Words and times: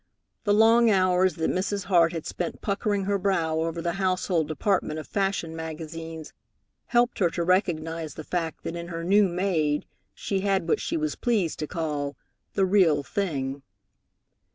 The 0.45 0.53
long 0.55 0.89
hours 0.89 1.35
that 1.35 1.51
Mrs. 1.51 1.83
Hart 1.83 2.11
had 2.11 2.25
spent 2.25 2.59
puckering 2.63 3.03
her 3.03 3.19
brow 3.19 3.59
over 3.59 3.83
the 3.83 3.91
household 4.01 4.47
department 4.47 4.97
of 4.97 5.05
fashion 5.07 5.55
magazines 5.55 6.33
helped 6.87 7.19
her 7.19 7.29
to 7.29 7.43
recognize 7.43 8.15
the 8.15 8.23
fact 8.23 8.63
that 8.63 8.75
in 8.75 8.87
her 8.87 9.03
new 9.03 9.27
maid 9.29 9.85
she 10.15 10.39
had 10.39 10.67
what 10.67 10.81
she 10.81 10.97
was 10.97 11.13
pleased 11.15 11.59
to 11.59 11.67
call 11.67 12.15
"the 12.55 12.65
real 12.65 13.03
thing." 13.03 13.61